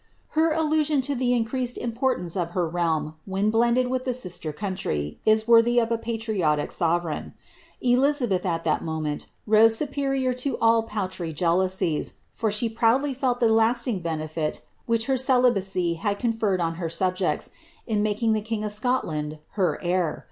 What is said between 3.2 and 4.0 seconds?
when blended